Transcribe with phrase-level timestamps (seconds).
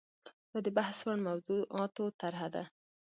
[0.51, 2.63] دا د بحث وړ موضوعاتو طرحه ده.